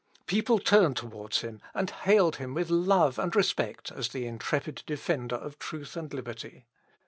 [0.25, 5.35] People turned towards him, and hailed him with love and respect as the intrepid defender
[5.35, 6.65] of truth and liberty.